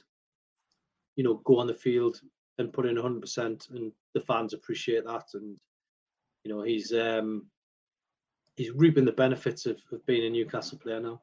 [1.16, 2.20] you know go on the field
[2.58, 5.58] and put in 100% and the fans appreciate that and
[6.44, 7.48] you know he's um
[8.56, 11.20] he's reaping the benefits of, of being a newcastle player now.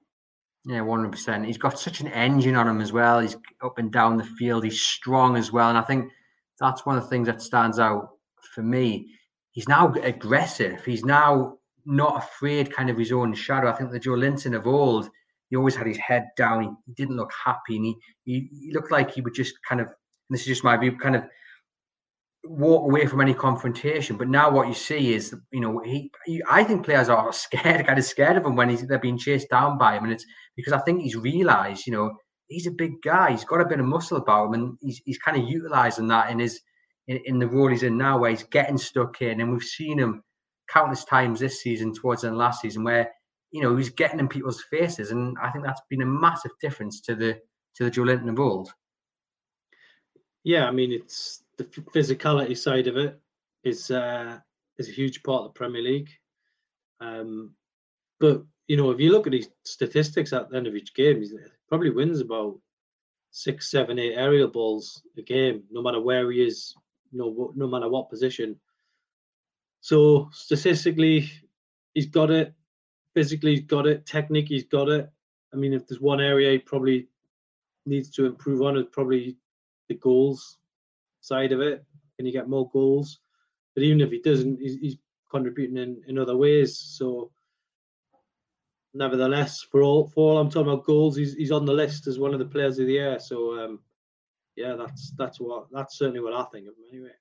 [0.65, 3.21] Yeah 100% he's got such an engine on him as well.
[3.21, 4.65] He's up and down the field.
[4.65, 6.11] He's strong as well and i think
[6.59, 8.11] that's one of the things that stands out
[8.55, 9.15] for me.
[9.53, 10.85] He's now aggressive.
[10.85, 13.69] He's now not afraid kind of his own shadow.
[13.69, 15.09] I think the Joelinton of old,
[15.51, 16.63] he always had his head down.
[16.63, 19.89] He, didn't look happy, and he, he, he looked like he would just kind of.
[20.31, 21.25] this is just my view, kind of
[22.45, 24.17] walk away from any confrontation.
[24.17, 27.87] But now what you see is, you know, he, he, I think players are scared,
[27.87, 30.25] kind of scared of him when he's, they're being chased down by him, and it's
[30.57, 32.17] because I think he's realised, you know,
[32.49, 33.33] he's a big guy.
[33.33, 36.31] He's got a bit of muscle about him, and he's he's kind of utilising that
[36.31, 36.61] in his
[37.09, 39.99] in, in the role he's in now, where he's getting stuck in, and we've seen
[39.99, 40.23] him
[40.69, 43.11] countless times this season towards the last season where
[43.51, 47.01] you know he's getting in people's faces, and I think that's been a massive difference
[47.03, 47.39] to the
[47.77, 48.73] to the Joelinton of old.
[50.45, 53.21] Yeah, I mean it's the physicality side of it
[53.65, 54.39] is uh,
[54.79, 56.11] is a huge part of the Premier League.
[57.01, 57.55] Um,
[58.19, 61.21] but you know, if you look at his statistics at the end of each game,
[61.21, 61.31] he
[61.69, 62.59] probably wins about
[63.33, 66.75] six, seven, eight aerial balls a game, no matter where he is,
[67.13, 68.59] no no matter what position.
[69.81, 71.31] So statistically,
[71.95, 72.55] he's got it.
[73.15, 74.07] Physically, he's got it.
[74.07, 75.11] Technique, he's got it.
[75.53, 77.09] I mean, if there's one area he probably
[77.87, 79.37] needs to improve on, it's probably
[79.89, 80.59] the goals
[81.21, 81.85] side of it.
[82.17, 83.19] Can he get more goals?
[83.75, 84.97] But even if he doesn't, he's, he's
[85.31, 86.79] contributing in, in other ways.
[86.79, 87.31] So,
[88.95, 92.19] nevertheless, for all for all I'm talking about goals, he's he's on the list as
[92.19, 93.19] one of the players of the year.
[93.19, 93.81] So, um,
[94.57, 97.13] yeah, that's that's what that's certainly what I think of him anyway.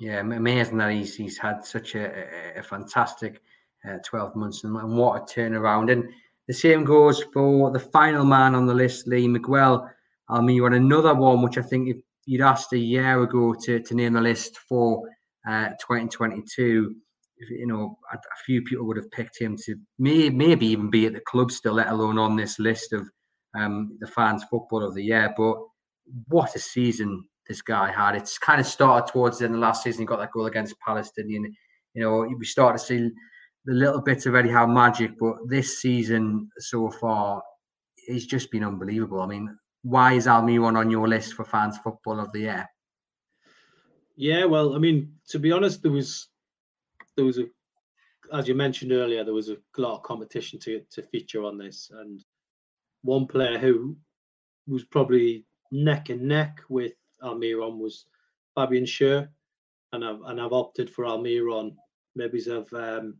[0.00, 3.42] Yeah, amazing that he's he's had such a, a fantastic
[3.88, 5.90] uh, 12 months and, what a turnaround.
[5.90, 6.04] And
[6.48, 9.88] the same goes for the final man on the list, Lee Miguel
[10.30, 14.14] Almiron, another one which I think if you'd asked a year ago to, to name
[14.14, 15.02] the list for
[15.48, 16.94] uh, 2022,
[17.50, 21.06] you know, a, a, few people would have picked him to may, maybe even be
[21.06, 23.08] at the club still, let alone on this list of
[23.58, 25.34] um, the fans' football of the year.
[25.36, 25.56] But
[26.28, 28.14] what a season this guy had.
[28.14, 30.02] It's kind of started towards the end of last season.
[30.02, 31.52] He got that goal against Palestinian.
[31.94, 33.10] You know, we started to see
[33.64, 37.42] the little bits of Eddie Howe magic, but this season so far,
[38.08, 39.20] it's just been unbelievable.
[39.20, 42.68] I mean, why is Almiron on your list for fans football of the year?
[44.16, 46.28] Yeah, well, I mean, to be honest, there was
[47.16, 47.44] there was a
[48.32, 51.90] as you mentioned earlier, there was a lot of competition to to feature on this,
[51.92, 52.24] and
[53.02, 53.96] one player who
[54.66, 58.06] was probably neck and neck with Almiron was
[58.54, 59.28] Fabian Schär,
[59.92, 61.76] and I've and I've opted for Almiron.
[62.14, 63.16] Maybe I've um,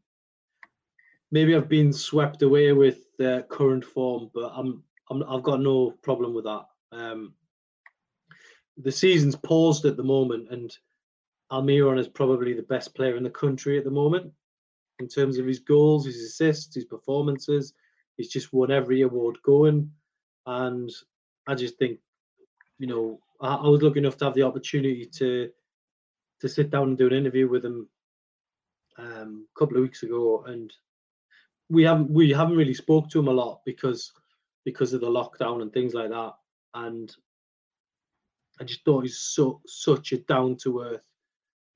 [1.33, 5.93] maybe I've been swept away with the current form, but I'm, I'm I've got no
[6.03, 6.65] problem with that.
[6.93, 7.35] Um,
[8.77, 10.71] the season's paused at the moment, and
[11.51, 14.31] Almiron is probably the best player in the country at the moment
[15.01, 17.73] in terms of his goals, his assists, his performances.
[18.17, 19.91] He's just won every award going,
[20.47, 20.91] and
[21.49, 21.99] I just think,
[22.79, 25.51] you know, I, I was lucky enough to have the opportunity to
[26.41, 27.89] to sit down and do an interview with him
[28.99, 30.73] um, a couple of weeks ago, and
[31.69, 34.13] we haven't we haven't really spoke to him a lot because
[34.65, 36.33] because of the lockdown and things like that.
[36.75, 37.15] And
[38.61, 41.03] I just thought he's so such a down to earth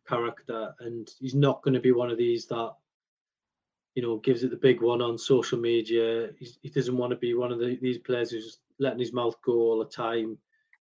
[0.09, 2.73] character, and he's not going to be one of these that
[3.95, 6.31] you know gives it the big one on social media.
[6.39, 9.35] He's, he doesn't want to be one of the, these players who's letting his mouth
[9.45, 10.39] go all the time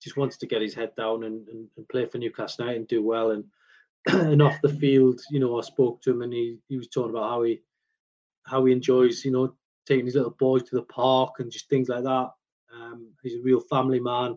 [0.03, 3.03] just wants to get his head down and, and, and play for Newcastle and do
[3.03, 3.31] well.
[3.31, 3.45] And
[4.07, 7.11] and off the field, you know, I spoke to him and he, he was talking
[7.11, 7.61] about how he
[8.45, 9.55] how he enjoys, you know,
[9.87, 12.31] taking his little boys to the park and just things like that.
[12.75, 14.37] Um, he's a real family man,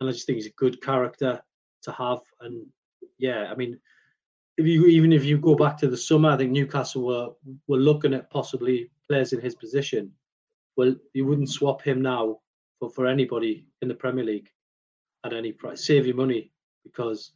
[0.00, 1.40] and I just think he's a good character
[1.82, 2.20] to have.
[2.40, 2.66] And
[3.18, 3.78] yeah, I mean,
[4.56, 7.30] if you even if you go back to the summer, I think Newcastle were
[7.66, 10.12] were looking at possibly players in his position.
[10.76, 12.38] Well, you wouldn't swap him now
[12.78, 14.48] for, for anybody in the Premier League
[15.24, 15.84] at any price.
[15.84, 16.50] Save your money
[16.84, 17.32] because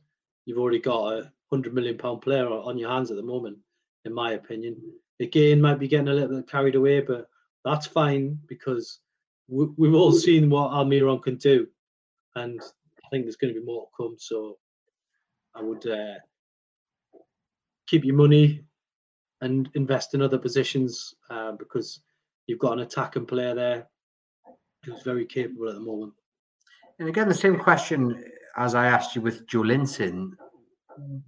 [0.46, 3.58] you've already got a hundred million pound player on your hands at the moment,
[4.04, 4.76] in my opinion.
[5.20, 7.28] Again, might be getting a little bit carried away, but
[7.64, 9.00] that's fine because
[9.48, 11.66] we, we've all seen what Almiron can do,
[12.34, 14.16] and I think there's going to be more to come.
[14.18, 14.58] So
[15.54, 16.14] I would uh,
[17.86, 18.62] keep your money
[19.40, 22.00] and invest in other positions uh, because
[22.46, 23.88] you've got an attacking player there
[24.84, 26.12] who's very capable at the moment.
[26.98, 28.24] And again, the same question
[28.56, 30.32] as I asked you with Joelinton.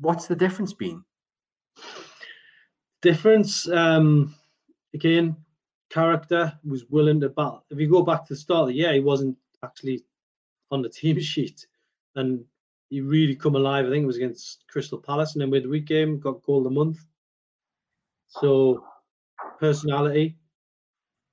[0.00, 1.04] What's the difference been?
[3.00, 4.34] Difference, um,
[4.94, 5.36] again,
[5.90, 7.64] character was willing to battle.
[7.70, 10.04] If you go back to the start of the year, he wasn't actually
[10.70, 11.66] on the team sheet,
[12.16, 12.44] and
[12.90, 13.86] he really come alive.
[13.86, 16.70] I think it was against Crystal Palace in the midweek game, got goal of the
[16.70, 16.98] month.
[18.28, 18.84] So,
[19.60, 20.36] personality,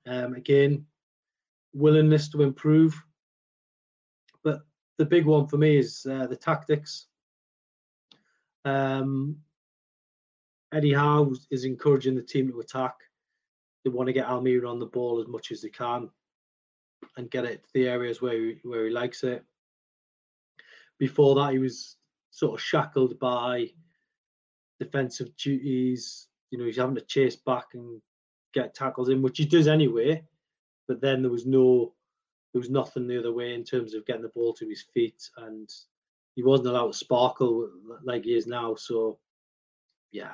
[0.06, 0.86] um, again,
[1.74, 2.94] willingness to improve
[4.42, 4.60] But
[4.98, 7.06] the big one for me is uh, the tactics.
[8.64, 9.36] Um,
[10.72, 12.94] Eddie Howe is encouraging the team to attack.
[13.84, 16.10] They want to get Almiron on the ball as much as they can
[17.16, 19.44] and get it to the areas where he, where he likes it.
[20.98, 21.96] Before that, he was
[22.30, 23.70] sort of shackled by
[24.80, 26.28] defensive duties.
[26.50, 28.00] You know, he's having to chase back and
[28.54, 30.24] get tackles in, which he does anyway.
[30.88, 31.94] But then there was no,
[32.52, 35.30] there was nothing the other way in terms of getting the ball to his feet,
[35.38, 35.68] and
[36.34, 37.70] he wasn't allowed to sparkle
[38.04, 38.74] like he is now.
[38.74, 39.18] So,
[40.12, 40.32] yeah,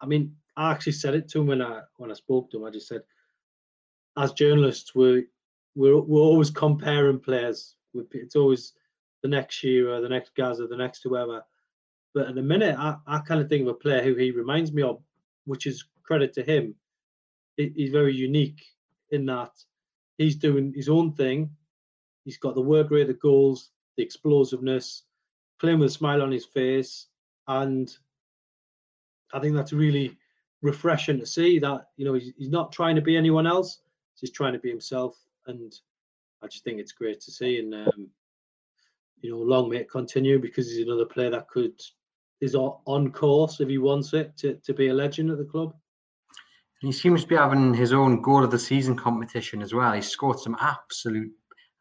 [0.00, 2.64] I mean, I actually said it to him when I when I spoke to him.
[2.64, 3.02] I just said,
[4.16, 5.24] as journalists, we're
[5.74, 7.76] we're we're always comparing players.
[7.94, 8.74] It's always
[9.22, 11.44] the next Shearer, the next Gazza, the next whoever.
[12.14, 14.72] But at the minute, I, I kind of think of a player who he reminds
[14.72, 15.00] me of,
[15.44, 16.74] which is credit to him.
[17.56, 18.64] He's very unique
[19.10, 19.52] in that
[20.18, 21.50] he's doing his own thing.
[22.24, 25.04] He's got the work rate, the goals, the explosiveness,
[25.60, 27.06] playing with a smile on his face,
[27.48, 27.94] and
[29.32, 30.16] I think that's really
[30.62, 33.80] refreshing to see that you know he's, he's not trying to be anyone else;
[34.14, 35.16] he's just trying to be himself,
[35.46, 35.72] and
[36.42, 37.58] I just think it's great to see.
[37.58, 38.08] And um,
[39.20, 41.80] you know, long may it continue because he's another player that could
[42.40, 45.74] is on course if he wants it to, to be a legend at the club.
[46.80, 49.92] He seems to be having his own goal of the season competition as well.
[49.92, 51.30] He's scored some absolute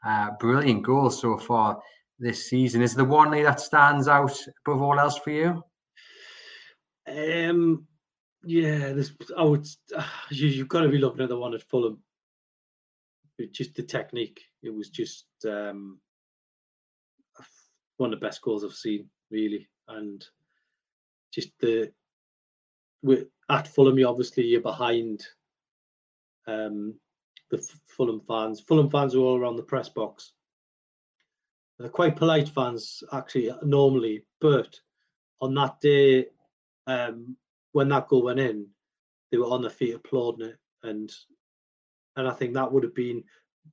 [0.06, 1.82] uh, brilliant goals so far
[2.20, 2.82] this season.
[2.82, 5.64] Is the one that stands out above all else for you?
[7.10, 7.88] Um,
[8.44, 9.14] yeah, there's.
[9.38, 9.68] I would.
[9.96, 12.00] Uh, you, have got to be looking at the one at Fulham.
[13.38, 14.42] It, just the technique.
[14.64, 16.00] It was just um,
[17.98, 20.24] one of the best goals I've seen, really, and
[21.34, 21.92] just the
[23.02, 25.26] with at Fulham, you obviously you're behind
[26.48, 26.96] um,
[27.52, 28.62] the Fulham fans.
[28.62, 30.34] Fulham fans are all around the press box.
[31.78, 34.78] They're quite polite fans, actually, normally, but
[35.40, 36.26] on that day,
[36.90, 37.38] um,
[37.72, 38.68] when that goal went in,
[39.32, 41.12] they were on their feet applauding it, and
[42.16, 43.24] and I think that would have been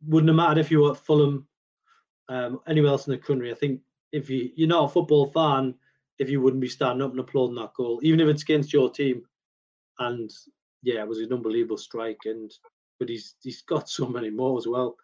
[0.06, 1.46] wouldn't have mattered if you were at Fulham,
[2.28, 3.50] um, anywhere else in the country.
[3.50, 3.80] I think
[4.12, 5.74] if you you're not a football fan,
[6.18, 8.90] if you wouldn't be standing up and applauding that goal, even if it's against your
[8.90, 9.22] team.
[9.98, 10.30] And
[10.82, 12.20] yeah, it was an unbelievable strike.
[12.26, 12.52] And
[12.98, 14.96] but he's he's got so many more as well.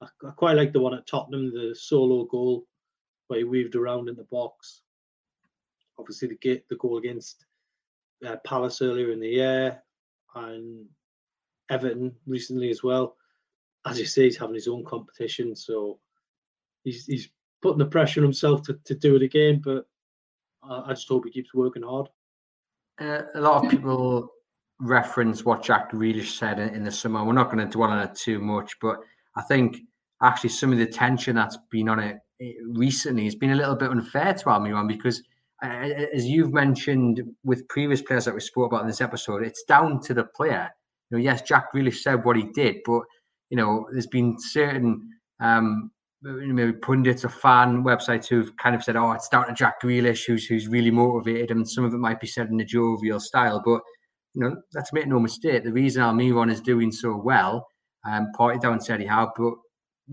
[0.00, 2.66] I, I quite like the one at Tottenham, the solo goal
[3.28, 4.82] where he weaved around in the box.
[5.98, 7.44] Obviously, the the goal against
[8.26, 9.82] uh, Palace earlier in the year,
[10.34, 10.86] and
[11.70, 13.16] Everton recently as well.
[13.86, 15.98] As you say, he's having his own competition, so
[16.84, 17.28] he's he's
[17.62, 19.60] putting the pressure on himself to, to do it again.
[19.64, 19.86] But
[20.62, 22.08] I, just hope he keeps working hard.
[23.00, 24.28] Uh, a lot of people
[24.80, 27.24] reference what Jack Grealish said in, in the summer.
[27.24, 28.98] We're not going to dwell on it too much, but
[29.36, 29.78] I think
[30.22, 33.74] actually some of the tension that's been on it eh, recently has been a little
[33.74, 35.22] bit unfair to Almiron because,
[35.62, 40.00] as you've mentioned with previous players that we spoke about in this episode, it's down
[40.00, 40.68] to the player.
[41.10, 43.02] You know, yes, Jack Grealish said what he did, but
[43.50, 45.08] you know, there's been certain
[45.40, 45.90] um,
[46.22, 50.26] maybe pundits or fan websites who've kind of said, "Oh, it's down to Jack Grealish,
[50.26, 53.62] who's who's really motivated," and some of it might be said in a jovial style.
[53.64, 53.82] But
[54.34, 57.66] you know, let's make no mistake: the reason Almiron is doing so well,
[58.08, 59.54] um, partly down to Eddie Howe, but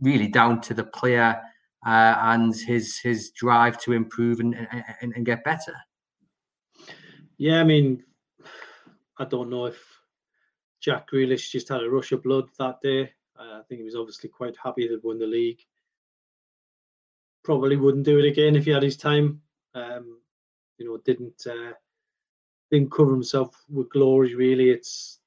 [0.02, 1.40] really down to the player
[1.86, 4.56] uh, and his his drive to improve and,
[5.02, 5.76] and and get better.
[7.38, 8.04] Yeah, I mean,
[9.18, 9.82] I don't know if
[10.82, 13.12] Jack Grealish just had a rush of blood that day.
[13.39, 15.62] Uh, I think he was obviously quite happy to win the league
[17.44, 19.42] probably wouldn't do it again if he had his time.
[19.74, 20.20] Um,
[20.78, 21.74] you know, didn't uh,
[22.72, 24.36] didn't cover himself with glory.
[24.36, 25.20] Really, it's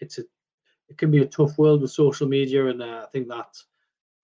[0.00, 0.22] it's a
[0.88, 3.46] it can be a tough world with social media, and uh, I think that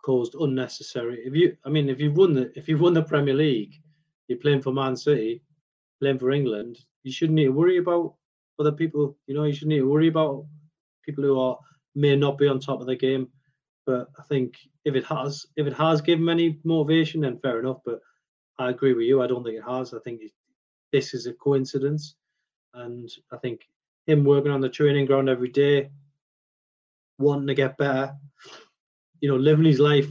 [0.03, 1.21] caused unnecessary.
[1.25, 3.75] If you, I mean, if you've won the if you've won the Premier League,
[4.29, 5.43] you're playing for Man City,
[6.01, 8.15] playing for England, you shouldn't need to worry about
[8.59, 9.17] other people.
[9.27, 10.45] You know, you shouldn't need to worry about
[11.05, 11.59] people who are
[11.95, 13.29] may not be on top of the game.
[13.87, 17.79] But I think if it has, if it has given any motivation, then fair enough.
[17.85, 18.01] But
[18.59, 19.23] I agree with you.
[19.23, 19.95] I don't think it has.
[19.95, 20.33] I think it,
[20.93, 22.15] this is a coincidence,
[22.75, 23.63] and I think
[24.07, 25.91] him working on the training ground every day,
[27.19, 28.15] wanting to get better,
[29.21, 30.09] you know, living his life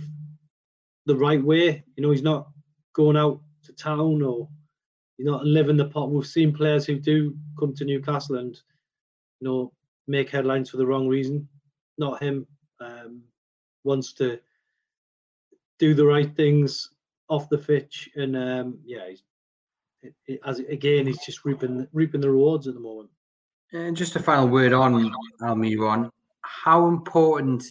[1.05, 1.84] the right way.
[1.95, 2.49] You know, he's not
[2.93, 4.47] going out to town or
[5.18, 6.12] he's not living the pot.
[6.12, 8.55] We've seen players who do come to Newcastle and
[9.39, 9.74] you know
[10.07, 11.47] make headlines for the wrong reason.
[11.97, 12.47] Not him.
[12.82, 13.24] Um,
[13.84, 14.39] wants to
[15.80, 16.91] do the right things
[17.30, 19.24] off the pitch, and um, yeah, he's,
[20.01, 23.10] it, it, as again, he's just reaping reaping the rewards at the moment.
[23.72, 26.10] And just a final word on Almiron.
[26.41, 27.64] How important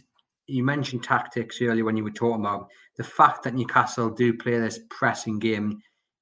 [0.48, 4.58] you mentioned tactics earlier when you were talking about the fact that Newcastle do play
[4.58, 5.80] this pressing game.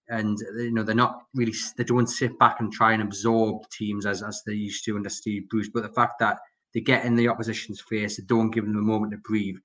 [0.08, 4.06] and you know they're not really they don't sit back and try and absorb teams
[4.06, 5.70] as as they used to under Steve Bruce.
[5.72, 6.38] But the fact that
[6.74, 9.56] they get in the opposition's face, they don't give them a moment to breathe.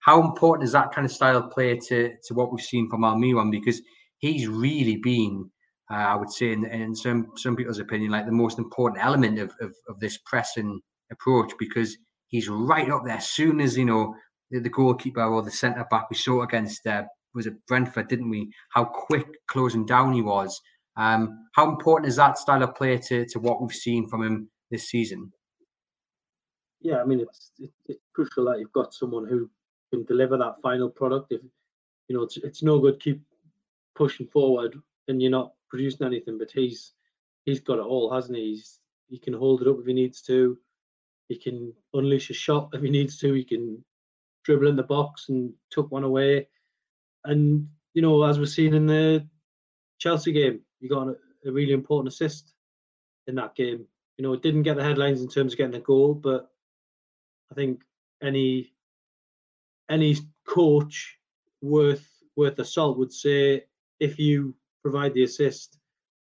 [0.00, 3.02] How important is that kind of style of play to to what we've seen from
[3.02, 3.50] Almiron?
[3.50, 3.80] Because
[4.18, 5.50] he's really been,
[5.90, 9.38] uh, I would say, in, in some some people's opinion, like the most important element
[9.38, 10.80] of, of, of this pressing
[11.12, 11.96] approach because
[12.34, 13.18] he's right up there.
[13.18, 14.16] As soon as you know
[14.50, 18.28] the, the goalkeeper or the centre back, we saw against uh, was it Brentford, didn't
[18.28, 18.50] we?
[18.70, 20.60] How quick closing down he was.
[20.96, 24.50] Um, how important is that style of play to, to what we've seen from him
[24.72, 25.32] this season?
[26.80, 27.52] Yeah, I mean it's
[27.86, 29.48] it's crucial that you've got someone who
[29.92, 31.30] can deliver that final product.
[31.30, 31.40] If
[32.08, 33.20] you know it's it's no good keep
[33.94, 34.76] pushing forward
[35.06, 36.94] and you're not producing anything, but he's
[37.44, 38.50] he's got it all, hasn't he?
[38.50, 40.58] He's, he can hold it up if he needs to.
[41.28, 43.32] He can unleash a shot if he needs to.
[43.32, 43.82] He can
[44.44, 46.48] dribble in the box and tuck one away.
[47.24, 49.26] And you know, as we're seeing in the
[49.98, 52.54] Chelsea game, he got a, really important assist
[53.26, 53.86] in that game.
[54.16, 56.50] You know, it didn't get the headlines in terms of getting a goal, but
[57.50, 57.82] I think
[58.22, 58.72] any
[59.90, 60.16] any
[60.46, 61.18] coach
[61.60, 62.06] worth
[62.36, 63.64] worth a salt would say
[64.00, 65.78] if you provide the assist,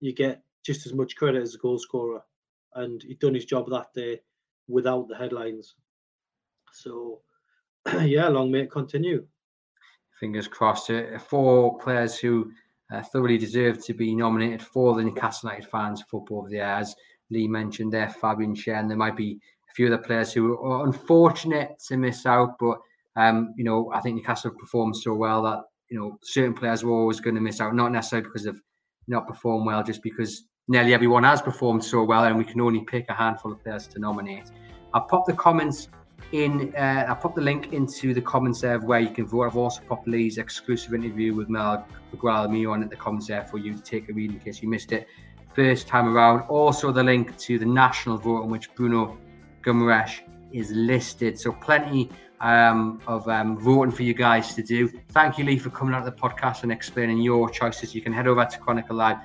[0.01, 2.22] you get just as much credit as a goal scorer.
[2.74, 4.20] And he'd done his job that day
[4.69, 5.75] without the headlines.
[6.73, 7.21] So
[8.03, 9.27] yeah, long may it continue
[10.19, 10.91] fingers crossed.
[10.91, 12.51] Uh, four players who
[13.12, 16.64] thoroughly deserve to be nominated for the Newcastle United fans football of the year.
[16.64, 16.95] As
[17.31, 19.39] Lee mentioned there, Fabian and there might be
[19.71, 22.79] a few other players who are unfortunate to miss out, but
[23.17, 26.85] um, you know, I think Newcastle have performed so well that you know certain players
[26.85, 28.61] were always going to miss out, not necessarily because of
[29.09, 32.81] not performed well, just because nearly everyone has performed so well, and we can only
[32.81, 34.51] pick a handful of players to nominate.
[34.95, 35.89] I'll pop the comments
[36.33, 39.45] in uh, I'll put the link into the comments there where you can vote.
[39.45, 43.59] I've also popped Lee's exclusive interview with Mel Miguel on at the comments there for
[43.59, 45.07] you to take a read in case you missed it
[45.55, 46.41] first time around.
[46.49, 49.17] Also the link to the national vote in which Bruno
[49.62, 50.21] Guimaraes
[50.53, 51.39] is listed.
[51.39, 52.11] So plenty
[52.41, 54.89] um, of um, voting for you guys to do.
[55.11, 57.95] Thank you, Lee, for coming out of the podcast and explaining your choices.
[57.95, 59.19] You can head over to Chronicle Live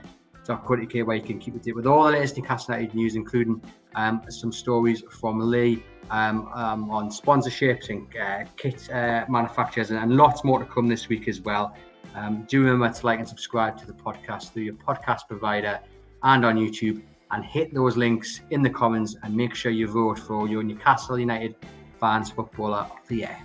[0.48, 3.62] where you can keep it with all the latest Newcastle United news, including
[3.96, 10.00] um, some stories from Lee um, um, on sponsorships and uh, kit uh, manufacturers, and,
[10.00, 11.76] and, lots more to come this week as well.
[12.16, 15.80] Um, do remember to like and subscribe to the podcast through your podcast provider
[16.24, 20.20] and on YouTube, and hit those links in the comments and make sure you vote
[20.20, 21.56] for your Newcastle United
[22.00, 23.38] fans footballer of the year.